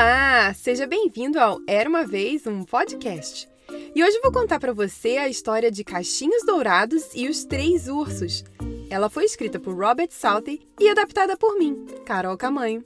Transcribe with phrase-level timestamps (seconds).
[0.00, 3.48] Olá, seja bem-vindo ao Era uma vez um podcast.
[3.92, 7.88] E hoje eu vou contar para você a história de Caixinhos Dourados e os Três
[7.88, 8.44] Ursos.
[8.88, 12.84] Ela foi escrita por Robert Southey e adaptada por mim, Carol Camanho.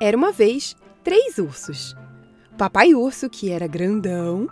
[0.00, 1.96] Era uma vez três ursos.
[2.56, 4.48] Papai urso, que era grandão,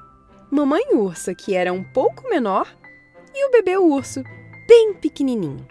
[0.55, 2.73] mamãe ursa, que era um pouco menor,
[3.35, 4.23] e o bebê urso,
[4.69, 5.67] bem pequenininho.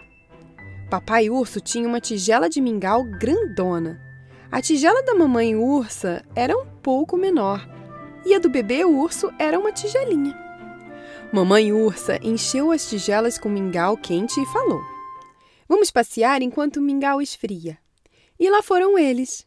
[0.90, 3.98] Papai urso tinha uma tigela de mingau grandona.
[4.52, 7.66] A tigela da mamãe ursa era um pouco menor
[8.26, 10.38] e a do bebê urso era uma tigelinha.
[11.32, 14.82] Mamãe ursa encheu as tigelas com mingau quente e falou:
[15.66, 17.78] Vamos passear enquanto o mingau esfria.
[18.38, 19.46] E lá foram eles.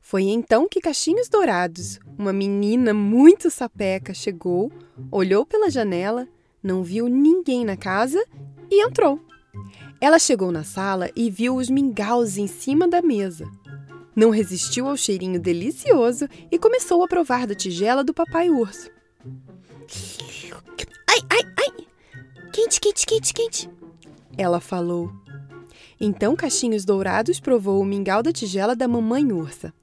[0.00, 4.72] Foi então que Caixinhos Dourados, uma menina muito sapeca, chegou,
[5.10, 6.26] olhou pela janela,
[6.62, 8.22] não viu ninguém na casa
[8.70, 9.20] e entrou.
[10.00, 13.46] Ela chegou na sala e viu os mingaus em cima da mesa.
[14.16, 18.90] Não resistiu ao cheirinho delicioso e começou a provar da tigela do papai urso.
[21.08, 21.86] Ai, ai, ai!
[22.52, 23.70] Quente, quente, quente, quente!
[24.36, 25.12] Ela falou.
[26.00, 29.74] Então Caixinhos Dourados provou o mingau da tigela da mamãe ursa.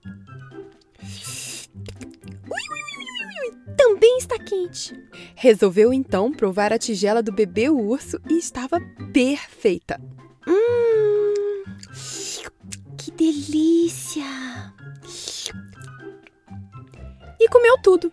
[3.78, 5.00] Também está quente.
[5.36, 8.82] Resolveu então provar a tigela do bebê urso e estava
[9.14, 10.02] perfeita.
[10.48, 11.64] Hum,
[12.98, 14.26] que delícia!
[17.40, 18.12] E comeu tudo.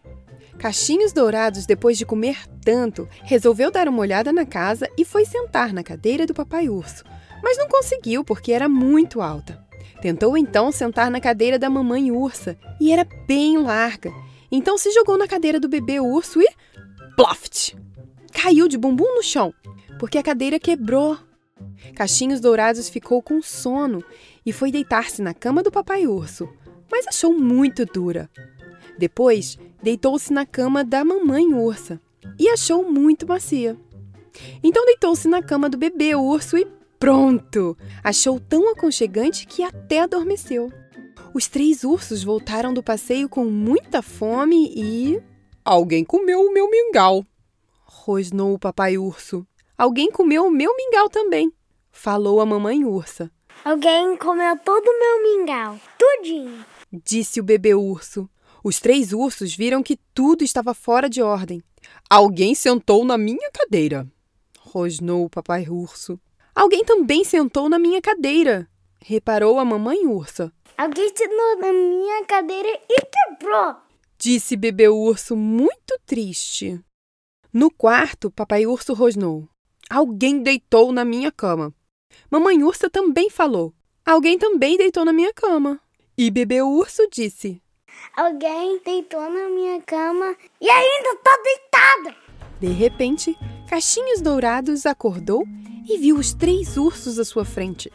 [0.59, 5.73] Caixinhos Dourados, depois de comer tanto, resolveu dar uma olhada na casa e foi sentar
[5.73, 7.05] na cadeira do papai urso,
[7.45, 9.62] mas não conseguiu porque era muito alta.
[10.00, 14.11] Tentou então sentar na cadeira da mamãe ursa e era bem larga.
[14.51, 16.48] Então se jogou na cadeira do bebê urso e.
[17.14, 17.77] Ploft!
[18.33, 19.52] Caiu de bumbum no chão,
[20.01, 21.19] porque a cadeira quebrou.
[21.95, 24.02] Caixinhos Dourados ficou com sono
[24.45, 26.48] e foi deitar-se na cama do papai urso,
[26.90, 28.29] mas achou muito dura.
[28.98, 32.01] Depois, deitou-se na cama da mamãe ursa
[32.39, 33.77] e achou muito macia.
[34.63, 36.67] Então deitou-se na cama do bebê urso e
[37.05, 37.77] Pronto!
[38.03, 40.73] Achou tão aconchegante que até adormeceu.
[41.35, 45.23] Os três ursos voltaram do passeio com muita fome e.
[45.63, 47.23] Alguém comeu o meu mingau!
[47.85, 49.47] rosnou o papai urso.
[49.77, 51.53] Alguém comeu o meu mingau também,
[51.93, 53.31] falou a mamãe ursa.
[53.63, 58.31] Alguém comeu todo o meu mingau, tudinho, disse o bebê urso.
[58.64, 61.63] Os três ursos viram que tudo estava fora de ordem.
[62.09, 64.11] Alguém sentou na minha cadeira,
[64.59, 66.19] rosnou o papai urso.
[66.55, 68.69] Alguém também sentou na minha cadeira,
[69.03, 70.53] reparou a mamãe ursa.
[70.79, 73.75] Alguém sentou na minha cadeira e quebrou,
[74.17, 76.81] disse bebê urso muito triste.
[77.53, 79.48] No quarto, papai urso rosnou.
[79.91, 81.75] Alguém deitou na minha cama.
[82.31, 83.75] Mamãe ursa também falou.
[84.07, 85.81] Alguém também deitou na minha cama.
[86.17, 87.61] E bebê urso disse:
[88.17, 92.17] Alguém deitou na minha cama e ainda tá deitada.
[92.61, 93.37] De repente,
[93.69, 95.45] Caixinhos Dourados acordou
[95.89, 97.90] e viu os três ursos à sua frente.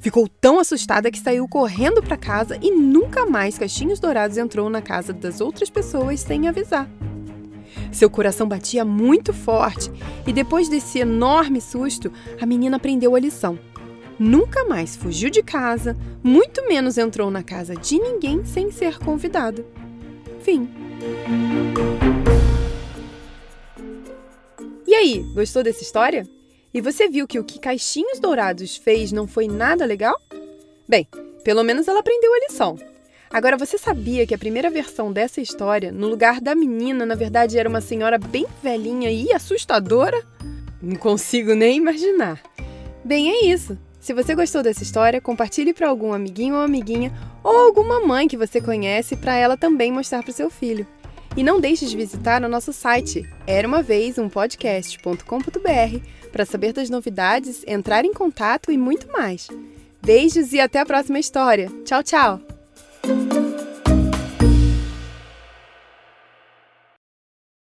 [0.00, 4.82] Ficou tão assustada que saiu correndo para casa e nunca mais Caixinhos Dourados entrou na
[4.82, 6.88] casa das outras pessoas sem avisar.
[7.90, 9.90] Seu coração batia muito forte
[10.26, 13.58] e depois desse enorme susto, a menina aprendeu a lição.
[14.18, 19.64] Nunca mais fugiu de casa, muito menos entrou na casa de ninguém sem ser convidada.
[20.40, 20.68] Fim.
[24.86, 26.28] E aí, gostou dessa história?
[26.74, 30.20] E você viu que o que Caixinhos Dourados fez não foi nada legal?
[30.88, 31.06] Bem,
[31.44, 32.76] pelo menos ela aprendeu a lição.
[33.30, 37.56] Agora, você sabia que a primeira versão dessa história, no lugar da menina, na verdade
[37.56, 40.20] era uma senhora bem velhinha e assustadora?
[40.82, 42.42] Não consigo nem imaginar.
[43.04, 43.78] Bem, é isso.
[44.00, 47.12] Se você gostou dessa história, compartilhe para algum amiguinho ou amiguinha
[47.42, 50.86] ou alguma mãe que você conhece para ela também mostrar para o seu filho.
[51.36, 56.00] E não deixe de visitar o nosso site, era uma vez um podcast.com.br,
[56.34, 59.46] para saber das novidades, entrar em contato e muito mais.
[60.02, 61.70] Beijos e até a próxima história.
[61.84, 62.53] Tchau, tchau!